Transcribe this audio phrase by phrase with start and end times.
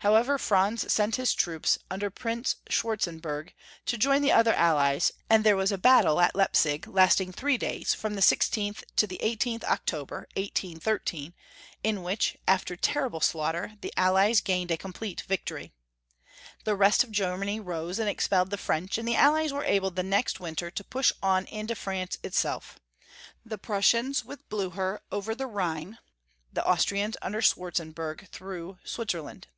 [0.00, 3.52] However, Franz sent his troops, under Prince Schwartzen berg,
[3.86, 7.32] tcf join the other allies, and there was a battle Interregnum^ 461 at Leipsic, lasting
[7.32, 11.34] three days, from the 16th to the 18th October, 1813,
[11.82, 15.72] in which, after terrible slaugh ter, the Allies gained a complete victory.
[16.62, 20.04] The rest of Germany rose and expelled the French, and the Allies were able the
[20.04, 22.78] next winter to push on into France itself—
[23.44, 25.98] the Prussians, with Blucher, over the Rhine;
[26.52, 29.48] the Austrians, under Swartzen berg, through Switzerland.